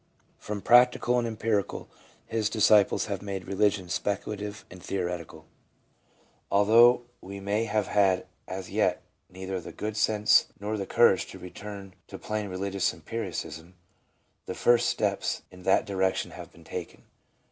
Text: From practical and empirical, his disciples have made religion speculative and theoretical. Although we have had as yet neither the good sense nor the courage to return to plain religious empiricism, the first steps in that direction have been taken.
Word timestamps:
From 0.39 0.63
practical 0.63 1.19
and 1.19 1.27
empirical, 1.27 1.87
his 2.25 2.49
disciples 2.49 3.05
have 3.05 3.21
made 3.21 3.45
religion 3.47 3.87
speculative 3.87 4.65
and 4.71 4.81
theoretical. 4.81 5.45
Although 6.49 7.03
we 7.21 7.35
have 7.65 7.85
had 7.85 8.25
as 8.47 8.71
yet 8.71 9.03
neither 9.29 9.61
the 9.61 9.71
good 9.71 9.95
sense 9.95 10.47
nor 10.59 10.75
the 10.75 10.87
courage 10.87 11.27
to 11.27 11.37
return 11.37 11.93
to 12.07 12.17
plain 12.17 12.47
religious 12.49 12.91
empiricism, 12.95 13.75
the 14.47 14.55
first 14.55 14.89
steps 14.89 15.43
in 15.51 15.61
that 15.61 15.85
direction 15.85 16.31
have 16.31 16.51
been 16.51 16.63
taken. 16.63 17.03